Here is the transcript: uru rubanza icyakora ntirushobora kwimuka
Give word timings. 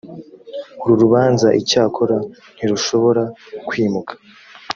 uru 0.81 0.93
rubanza 1.01 1.47
icyakora 1.59 2.17
ntirushobora 2.55 3.23
kwimuka 3.67 4.13